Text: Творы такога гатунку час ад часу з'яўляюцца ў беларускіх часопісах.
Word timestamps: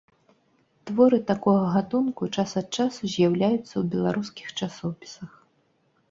Творы 0.89 1.17
такога 1.31 1.65
гатунку 1.75 2.29
час 2.35 2.51
ад 2.61 2.67
часу 2.79 3.01
з'яўляюцца 3.15 3.73
ў 3.77 3.83
беларускіх 3.93 4.47
часопісах. 4.59 5.29